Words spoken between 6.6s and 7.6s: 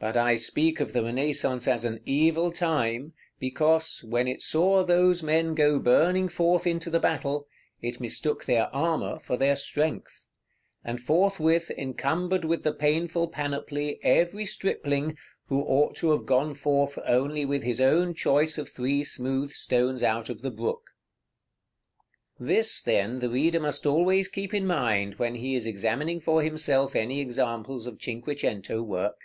into the battle,